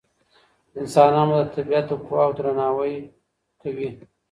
انسانان 0.79 1.27
به 1.31 1.39
د 1.43 1.47
طبيعت 1.55 1.85
د 1.89 1.91
قواوو 2.05 2.35
درناوی 2.37 2.95
کوي. 3.61 3.89